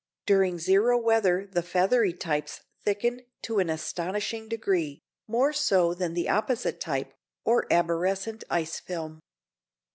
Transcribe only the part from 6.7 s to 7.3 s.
type,